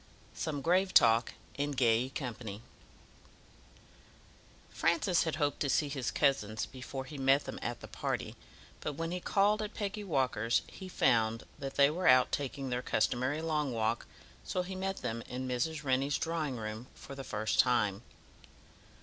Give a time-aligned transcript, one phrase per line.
[0.33, 2.63] Some Grave Talk In Gay Company
[4.71, 8.35] Francis had hoped to see his cousins before he met them at the party,
[8.79, 12.81] but when he called at Peggy Walker's he found that they were out taking their
[12.81, 14.07] customary long walk,
[14.43, 15.83] so he met them in Mrs.
[15.83, 18.01] Rennie's drawing room for the first time.